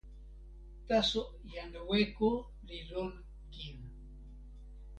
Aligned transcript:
taso 0.87 1.21
jan 1.53 1.73
Weko 1.89 2.31
li 2.67 2.79
lon 2.89 3.11
kin. 3.53 3.79